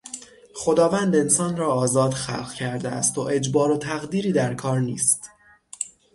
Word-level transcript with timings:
خداوند 0.55 1.15
انسان 1.15 1.57
را 1.57 1.71
آزاد 1.73 2.11
خلق 2.13 2.53
کرده 2.53 2.89
است 2.89 3.17
و 3.17 3.21
اجبار 3.21 3.71
و 3.71 3.77
تقدیری 3.77 4.31
در 4.31 4.53
کار 4.53 4.79
نیست. 4.79 5.29